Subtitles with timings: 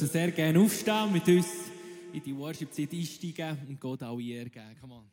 [0.00, 1.46] ihr sehr gerne aufstehen, mit uns
[2.12, 4.76] in die Worship-Zeit einsteigen und Gott alle Ehre geben.
[4.80, 5.10] Come on.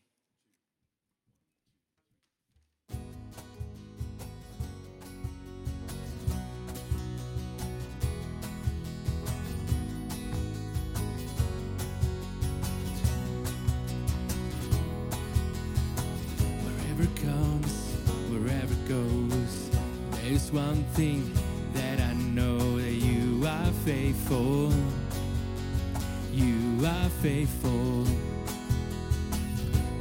[16.64, 17.96] Wherever comes,
[18.30, 19.72] wherever goes,
[20.22, 21.24] there's one thing
[23.70, 24.74] are faithful.
[26.34, 28.06] You are faithful.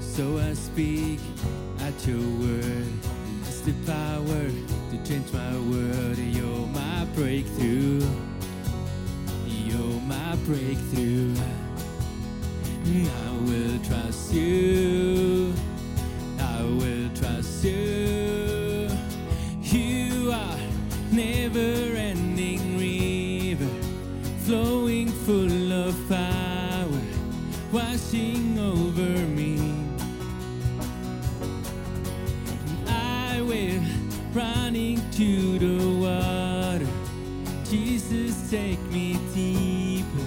[0.00, 1.20] So I speak
[1.80, 2.92] at your word.
[3.42, 4.44] It's the power
[4.90, 6.16] to change my world.
[6.16, 8.06] You're my breakthrough.
[9.46, 11.34] You're my breakthrough.
[12.86, 15.52] I will trust you.
[16.40, 18.88] I will trust you.
[19.60, 20.58] You are
[21.12, 21.87] never
[28.08, 29.58] washing over me.
[32.48, 33.82] And I will
[34.32, 36.88] running to the water.
[37.64, 40.26] Jesus, take me deeper,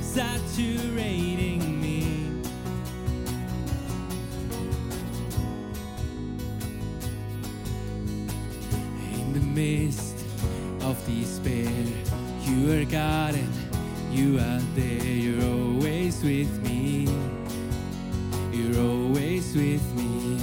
[0.00, 2.02] saturating me.
[9.12, 10.24] In the midst
[10.82, 11.84] of despair,
[12.44, 13.52] you are God and
[14.10, 15.04] you are there.
[15.04, 16.79] You're always with me.
[19.52, 20.38] With me.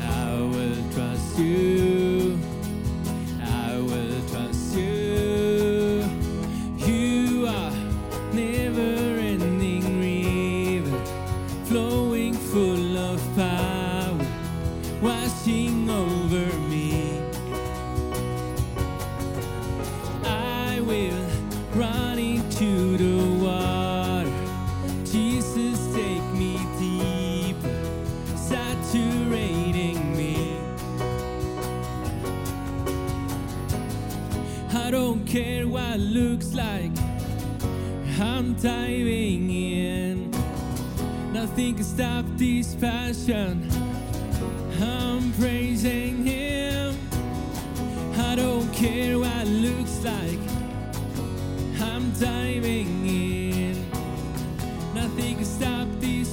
[0.00, 1.71] I will trust you.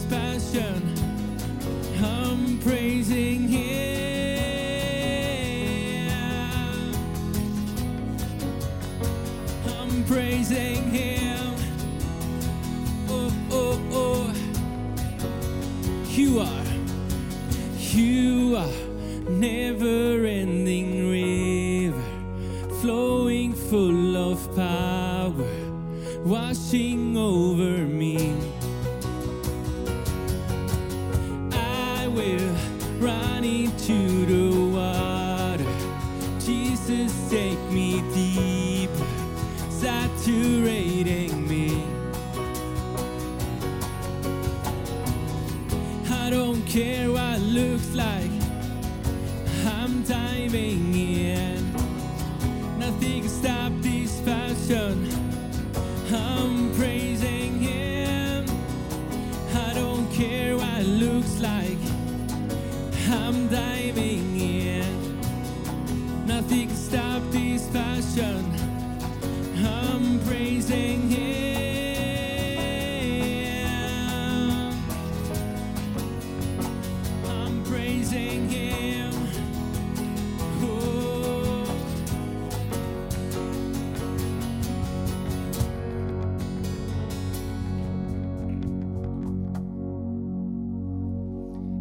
[0.09, 0.68] 发现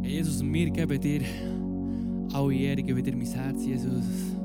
[0.02, 1.22] Jesus, wir geben dir
[2.34, 4.37] alle Ehre, geben dir mein Herz, Jesus.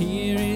[0.00, 0.49] here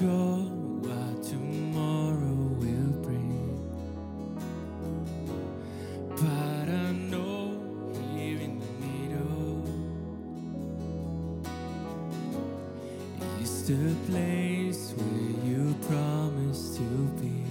[0.00, 0.48] sure
[0.80, 3.60] what tomorrow will bring.
[6.16, 7.60] But I know
[8.14, 9.62] here in the middle
[13.42, 16.88] is the place where you promised to
[17.20, 17.49] be.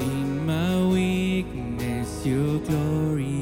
[0.00, 3.39] In my weakness, your glory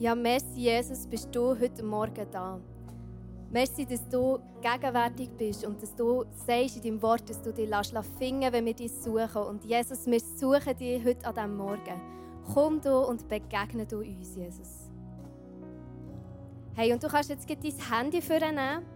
[0.00, 2.58] Ja, merci, Jesus, bist du heute Morgen da.
[3.50, 7.68] Merci, dass du gegenwärtig bist und dass du sagst in deinem Wort, dass du dich
[7.68, 9.42] lässt finden wenn wir dich suchen.
[9.42, 12.00] Und Jesus, wir suchen dich heute an diesem Morgen.
[12.54, 14.88] Komm du und begegne du uns, Jesus.
[16.72, 18.86] Hey, und du kannst jetzt dein Handy vornehmen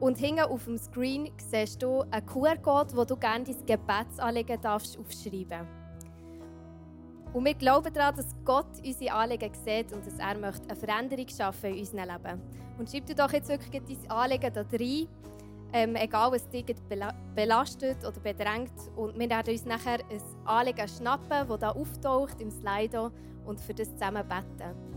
[0.00, 4.98] und hinten auf dem Screen siehst du einen QR-Code, wo du gerne dein Gebetsanliegen darfst
[4.98, 5.83] aufschreiben
[7.34, 11.26] Und wir glauben daran, dass Gott unsere Anliegen sieht und dass er möchte eine Veränderung
[11.28, 12.42] schaffen in unserem Leben.
[12.78, 15.08] Und schreib dir doch jetzt wirklich dein Anliegen da rein,
[15.72, 16.64] ähm, egal was dich
[17.34, 18.72] belastet oder bedrängt.
[18.94, 23.10] Und wir werden uns nachher ein Anliegen schnappen, das da auftaucht im Slido
[23.44, 24.93] und für das zusammen beten.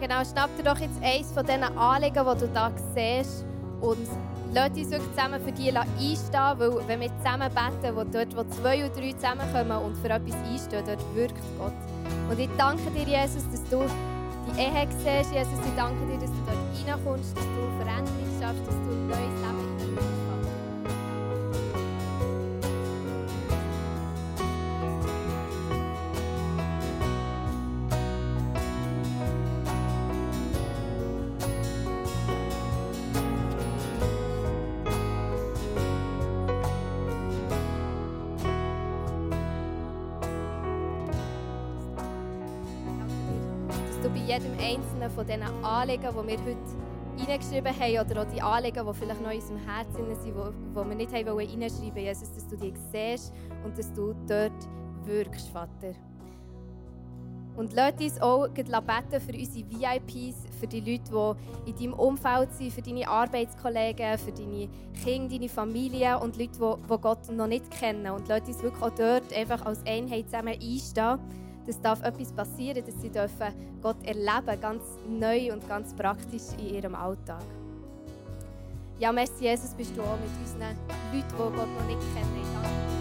[0.00, 0.24] Genau.
[0.24, 3.44] Schnapp dir doch jetzt eines von diesen Anliegen, die du da siehst.
[3.80, 4.08] Und
[4.52, 8.44] lass uns wirklich zusammen für die einstehen, weil wenn wir zusammen beten, wo dort, wo
[8.44, 11.72] zwei oder drei zusammenkommen und für etwas einstehen, dort wirkt Gott.
[12.30, 13.84] Und ich danke dir, Jesus, dass du
[14.46, 15.32] die Ehe siehst.
[15.32, 19.43] Jesus, ich danke dir, dass du dort reinkommst, dass du Veränderung schaffst, dass du neues
[44.26, 48.94] jedem einzelnen von diesen Anliegen, die wir heute reingeschrieben haben, oder auch die Anliegen, die
[48.94, 52.56] vielleicht noch in unserem Herzen sind, die wir nicht haben reinschreiben wollen, Jesus, dass du
[52.56, 53.32] die siehst
[53.64, 54.52] und dass du dort
[55.04, 55.92] wirkst, Vater.
[57.56, 62.52] Und lass uns auch beten für unsere VIPs, für die Leute, die in deinem Umfeld
[62.52, 64.68] sind, für deine Arbeitskollegen, für deine
[65.04, 68.10] Kinder, deine Familie und Leute, die Gott noch nicht kennen.
[68.10, 71.20] Und lass uns wirklich auch dort einfach als Einheit zusammen einstehen
[71.66, 76.74] das darf etwas passieren, dass sie dürfen Gott erleben, ganz neu und ganz praktisch in
[76.74, 77.42] ihrem Alltag.
[78.98, 80.78] Ja, merci Jesus, bist du auch mit unseren Leuten,
[81.12, 82.93] die Gott noch nicht kennen.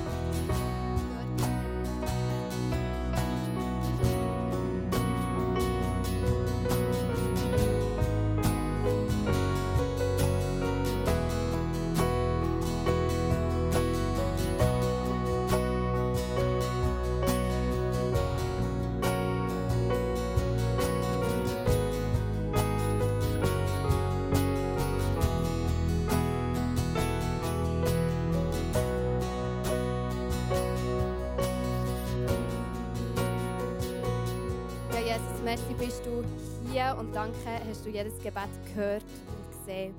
[35.53, 36.23] Merci bist du
[36.71, 37.37] hier und danke,
[37.69, 39.93] hast du jedes Gebet gehört und gesehen.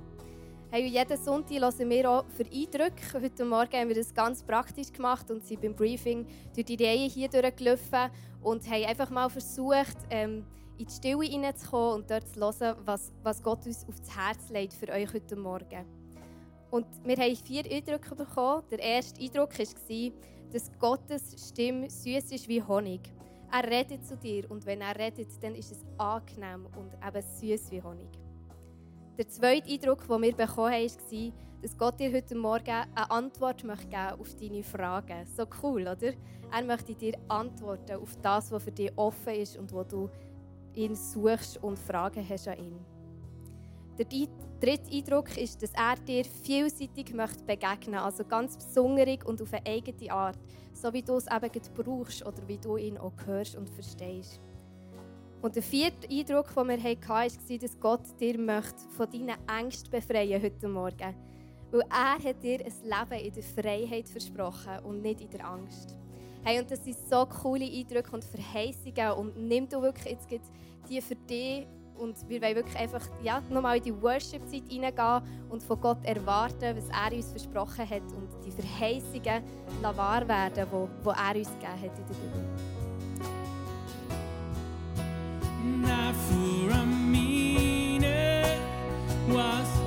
[0.69, 3.23] Hey, jeden Sonntag hören wir auch für Eindrücke.
[3.23, 7.09] Heute Morgen haben wir das ganz praktisch gemacht und sind beim Briefing durch die Reihe
[7.09, 8.11] hier durchgelaufen
[8.43, 10.45] und haben einfach mal versucht, ähm,
[10.77, 14.73] in die Stille hineinzukommen und dort zu hören, was, was Gott uns aufs Herz legt
[14.73, 15.85] für euch heute Morgen.
[16.73, 18.65] Und wir haben vier Eindrücke bekommen.
[18.73, 20.13] Der erste Eindruck war,
[20.53, 23.03] dass Gottes Stimme süß ist wie Honig.
[23.53, 27.71] Er redet zu dir und wenn er redet, dann ist es angenehm und eben süß
[27.71, 28.09] wie Honig.
[29.17, 33.63] Der zweite Eindruck, den wir bekommen haben, war, dass Gott dir heute Morgen eine Antwort
[33.65, 35.25] möchte geben auf deine Fragen.
[35.25, 36.13] So cool, oder?
[36.53, 40.11] Er möchte dir antworten auf das, was für dich offen ist und wo du
[40.75, 42.79] ihn suchst und Fragen hast an ihn.
[43.97, 44.05] Der
[44.65, 49.67] dritte Eindruck ist, dass er dir vielseitig möchte begegnen also ganz besonders und auf eine
[49.67, 50.39] eigene Art,
[50.73, 54.41] so wie du es eben brauchst oder wie du ihn auch hörst und verstehst.
[55.43, 59.91] Und der vierte Eindruck, den wir hatten, war, dass Gott dir möchte von deinen Ängsten
[59.91, 61.15] befreien heute Morgen.
[61.71, 65.99] Weil er hat dir ein Leben in der Freiheit versprochen und nicht in der Angst.
[66.43, 70.51] Hey, und das sind so coole Eindrücke und Verheißungen und nimm du wirklich jetzt
[70.89, 71.67] die für dich
[71.99, 76.77] und wir wollen wirklich einfach ja, nochmal in die Worship-Zeit hineingehen und von Gott erwarten,
[76.77, 79.43] was er uns versprochen hat und die Verheißungen
[79.83, 82.45] wahr werden, die, die er uns gegeben hat in der Bibel.
[85.81, 88.59] Not for a minute
[89.29, 89.84] was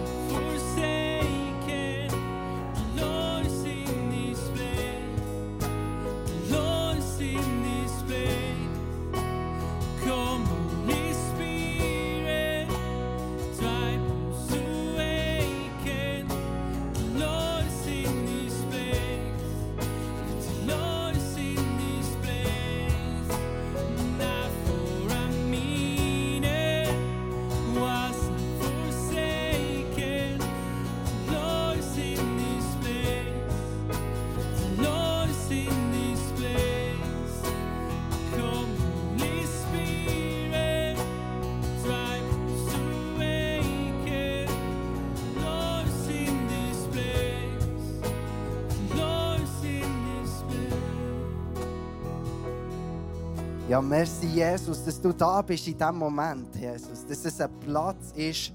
[53.70, 57.06] Ja, merci Jesus, dass du da bist in diesem Moment, Jesus.
[57.06, 58.54] Dass es ein Platz ist,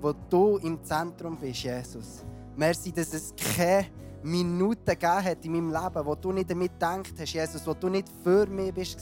[0.00, 2.24] wo du im Zentrum bist, Jesus.
[2.56, 3.86] Merci, dass es keine
[4.20, 7.88] Minute gegeben hat in meinem Leben, wo du nicht damit gedacht hast, Jesus, wo du
[7.88, 8.98] nicht für mich bist,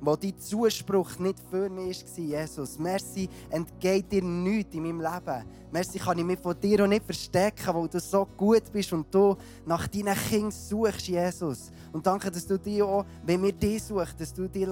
[0.00, 2.78] wo dein Zuspruch nicht für mich war, Jesus.
[2.78, 5.44] Merci, entgeht dir nichts in meinem Leben.
[5.70, 9.12] Merci, kann ich mich von dir auch nicht verstecken, weil du so gut bist und
[9.14, 11.70] du nach deinen Kindern suchst, Jesus.
[11.92, 14.66] Und danke, dass du dich auch, wenn wir dich suchen, dass du dich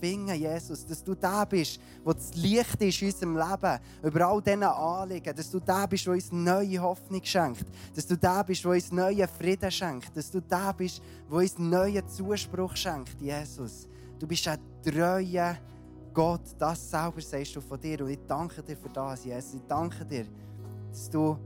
[0.00, 0.86] finden Jesus.
[0.86, 5.36] Dass du da bist, wo das Licht ist in unserem Leben, über all diesen Anliegen.
[5.36, 7.66] Dass du da bist, der uns neue Hoffnung schenkt.
[7.94, 10.16] Dass du da bist, der uns neuen Frieden schenkt.
[10.16, 13.89] Dass du da bist, der uns neuen Zuspruch schenkt, Jesus.
[14.20, 15.56] Du bist ein treuer
[16.12, 18.02] Gott, das selber sagst du von dir.
[18.02, 19.54] Und ich danke dir für das, Jesus.
[19.54, 20.26] Ich danke dir,
[20.90, 21.38] dass du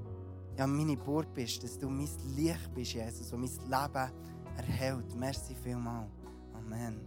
[0.59, 4.11] ja, meine Burg bist, dass du mein Licht bist, Jesus, und mein Leben
[4.57, 5.15] erhält.
[5.17, 6.11] Merci vielmals.
[6.53, 7.01] Amen.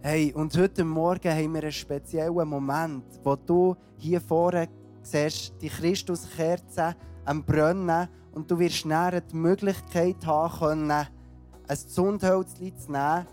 [0.00, 4.66] Hey, und heute Morgen haben wir einen speziellen Moment, wo du hier vorne
[5.02, 12.78] siehst, die Christuskerze am Brennen und du wirst näher die Möglichkeit haben können, ein Zündhölzchen
[12.78, 13.26] zu nehmen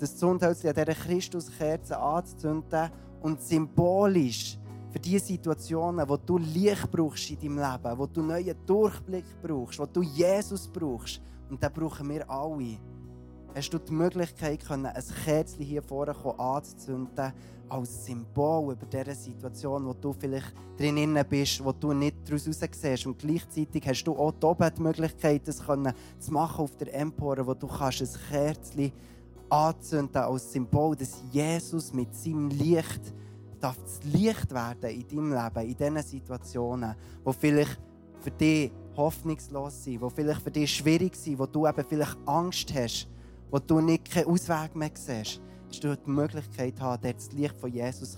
[0.00, 4.58] das Zündhölzchen an dieser Christuskerze anzuzünden und symbolisch
[4.90, 9.78] für die Situationen, wo du Licht brauchst in deinem Leben, wo du neuen Durchblick brauchst,
[9.78, 12.78] wo du Jesus brauchst, und das brauchen wir alle,
[13.54, 14.88] hast du die Möglichkeit, ein
[15.24, 17.32] Kerzchen hier vorne anzuzünden,
[17.68, 23.06] als Symbol über diese Situation, wo du vielleicht drin bist, wo du nicht daraus siehst.
[23.06, 27.54] Und gleichzeitig hast du auch oben die Möglichkeit, das zu machen auf der Empore, wo
[27.54, 28.92] du kannst ein Kerzchen
[29.50, 33.14] anzünden als Symbol, dass Jesus mit seinem Licht
[33.60, 37.78] darf das Licht werden in deinem Leben, in diesen Situationen, wo vielleicht
[38.20, 42.72] für dich hoffnungslos sind, wo vielleicht für dich schwierig sind, wo du eben vielleicht Angst
[42.74, 43.08] hast,
[43.50, 47.58] wo du nicht keinen Ausweg mehr siehst, hast du die Möglichkeit haben, dort das Licht
[47.58, 48.16] von Jesus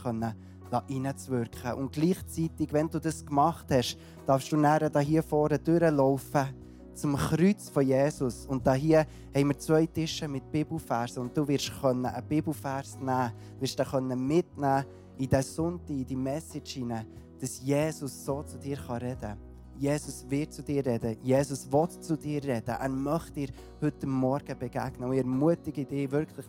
[0.88, 1.74] hineinzuwirken.
[1.74, 6.48] Und gleichzeitig, wenn du das gemacht hast, darfst du nachher hier vorne durchlaufen
[6.94, 8.46] zum Kreuz von Jesus.
[8.46, 11.22] Und hier haben wir zwei Tische mit Bibelfersen.
[11.22, 14.84] Und du wirst können einen Bibelvers nehmen, wirst den mitnehmen
[15.18, 17.06] in den Sonntag, in die Message hinein,
[17.40, 19.38] dass Jesus so zu dir reden kann.
[19.78, 21.16] Jesus wird zu dir reden.
[21.22, 22.74] Jesus will zu dir reden.
[22.78, 23.48] Er möchte dir
[23.80, 25.08] heute Morgen begegnen.
[25.08, 26.46] Und ich ermutige dich wirklich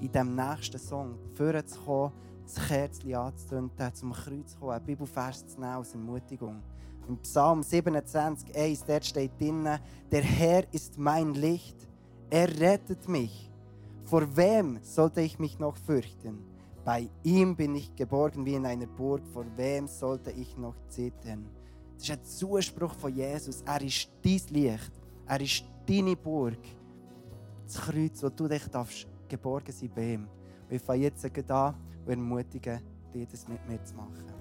[0.00, 2.12] in diesem nächsten Song vorzukommen,
[2.54, 6.62] das Kerzchen anzuzünden, zum Kreuz zu kommen, einen Bibelvers zu nehmen als Ermutigung.
[7.08, 9.78] Im Psalm 27, 1, dort steht drinnen,
[10.10, 11.76] der Herr ist mein Licht,
[12.28, 13.50] er rettet mich.
[14.04, 16.38] Vor wem sollte ich mich noch fürchten?
[16.84, 21.46] Bei ihm bin ich geborgen wie in einer Burg, vor wem sollte ich noch zittern?
[21.94, 23.62] Das ist ein Zuspruch von Jesus.
[23.62, 24.92] Er ist dein Licht,
[25.26, 26.58] er ist deine Burg.
[27.66, 30.26] Das Kreuz, wo du dich darfst, geborgen sein bei ihm.
[30.68, 31.74] Und ich fange jetzt an
[32.06, 32.80] und ermutige
[33.14, 34.39] dich, das mit mir zu machen.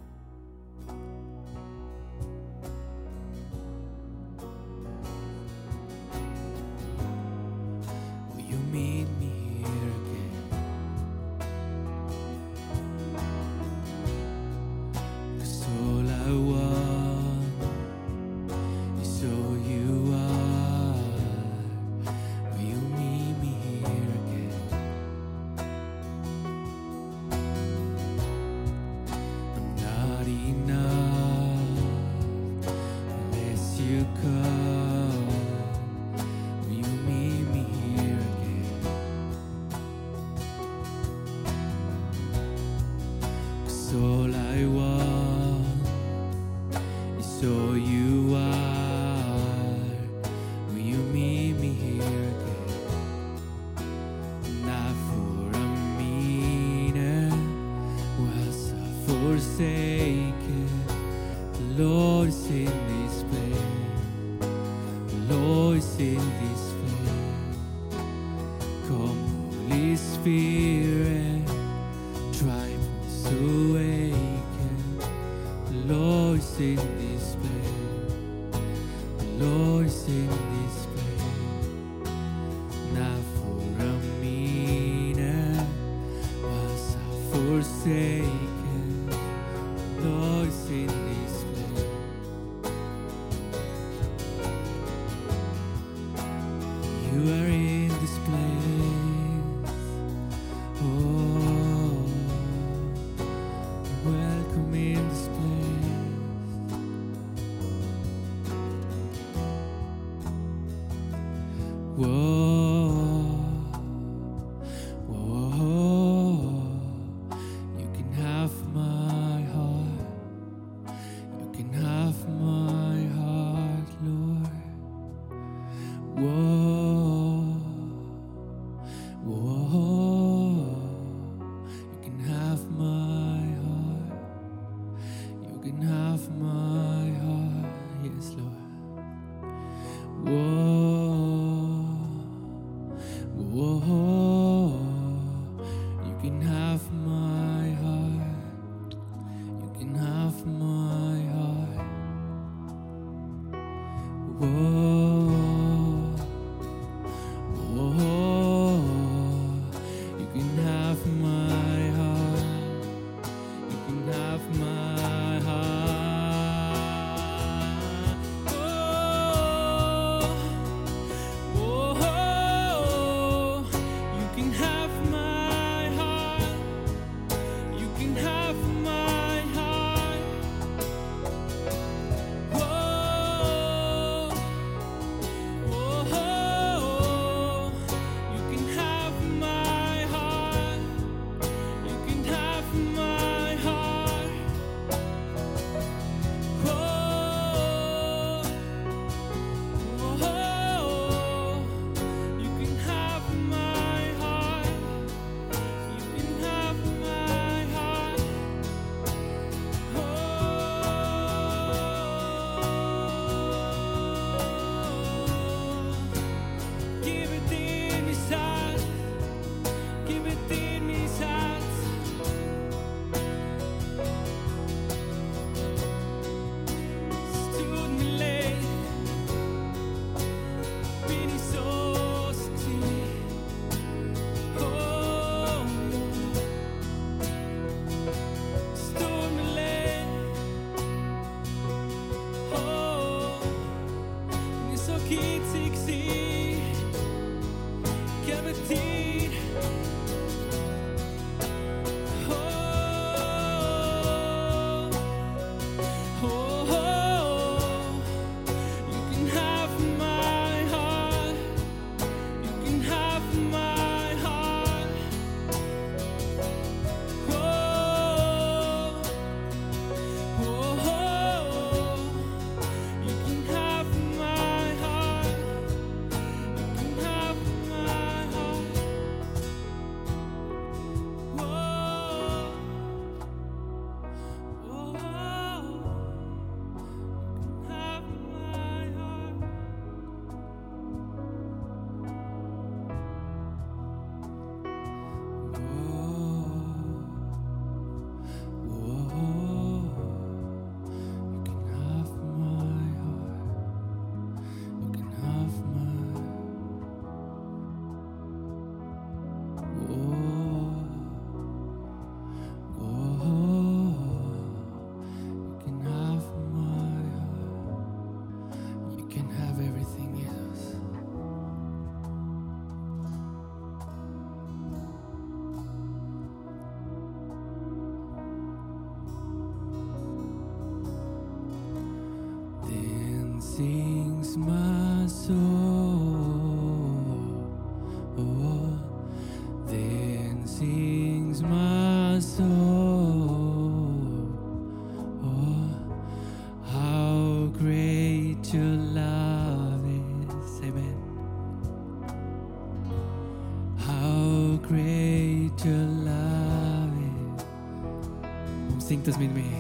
[359.19, 359.51] with me.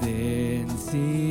[0.00, 1.23] Then see.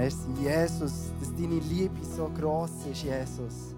[0.00, 3.74] Merci, Jesus, dass deine Liebe so gross ist, Jesus.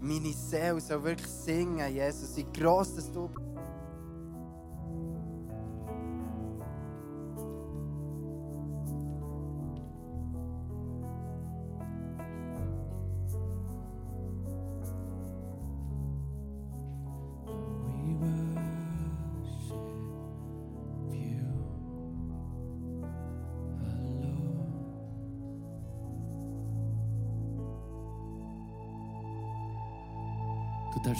[0.00, 3.45] Meine Seele soll wirklich singen, Jesus, wie gross dass du bist.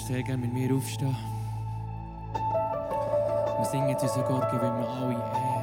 [0.07, 1.17] sehr gerne mit mir aufstehen.
[3.57, 5.33] Wir singen zu unserem Gott, geben wir alle.
[5.33, 5.56] Hey.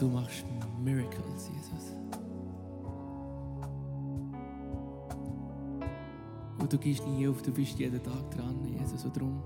[0.00, 0.44] Du machst
[0.82, 1.94] Miracles, Jesus.
[6.58, 9.04] Und du gehst nie auf, du bist jeden Tag dran, Jesus.
[9.04, 9.42] Und darum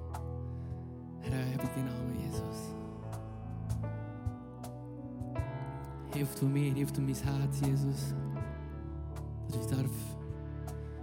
[1.22, 2.74] erhebe ich deinen Namen, Jesus.
[6.12, 8.14] Hilf du mir, hilf du mein Herz, Jesus.
[9.48, 9.90] Dass ich darf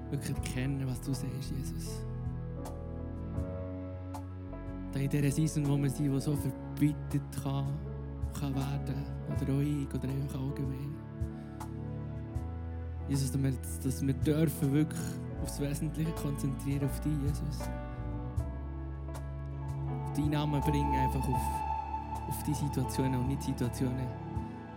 [0.10, 2.02] wirklich erkennen, was du sagst, Jesus.
[4.93, 7.68] Da in dieser Season, wo wir sind, die so verbittet kann,
[8.40, 10.96] kann werden, oder ruhig, oder einfach allgemein.
[13.08, 13.54] Jesus, dass wir,
[13.84, 15.02] dass wir dürfen wirklich
[15.42, 17.68] aufs Wesentliche konzentrieren, auf dich, Jesus.
[20.06, 24.08] Auf deinen Namen bringen, einfach auf, auf die Situationen und nicht Situationen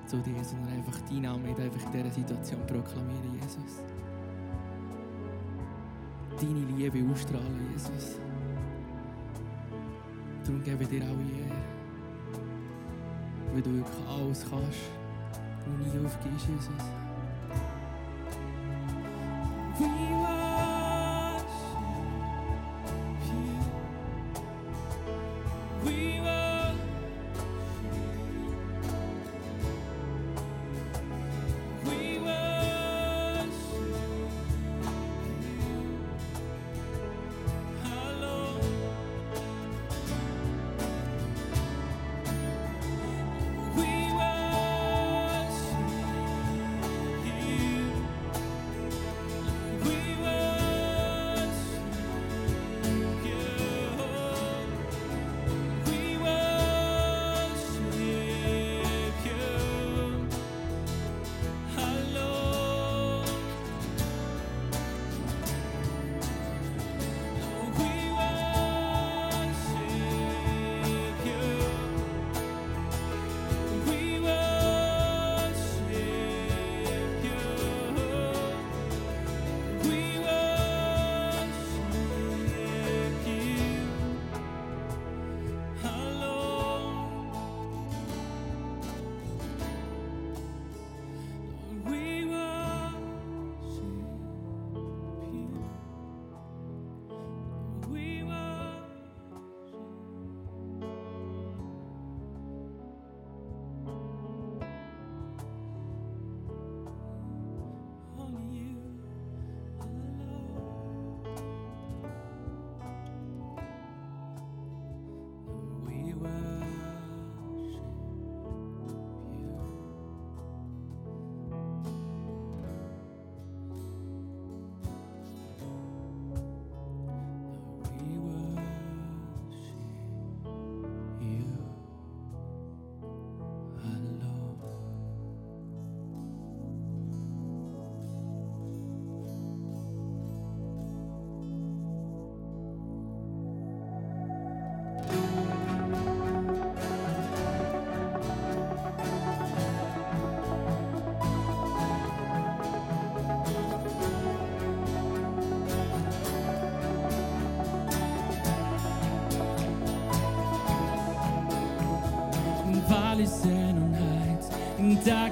[0.07, 3.83] zu dir, sondern einfach deinen Namen nicht einfach in dieser Situation proklamieren, Jesus.
[6.41, 8.19] Deine Liebe ausstrahlen, Jesus.
[10.45, 11.74] Darum gebe ich dir alle Ehre.
[13.55, 14.81] Weil du wirklich alles kannst
[15.65, 17.04] und nie aufgibst, Jesus.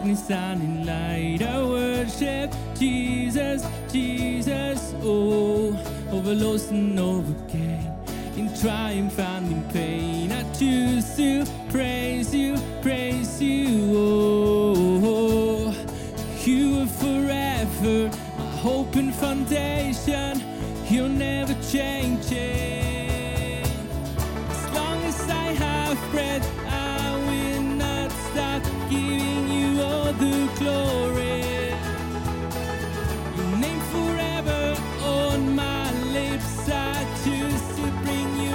[0.05, 1.43] And in light.
[1.43, 5.77] I worship Jesus, Jesus, oh,
[6.11, 7.22] over lost and over
[38.05, 38.52] bring you.